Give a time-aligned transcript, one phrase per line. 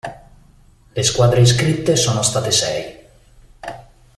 [0.95, 2.99] Le squadre iscritte sono state sei.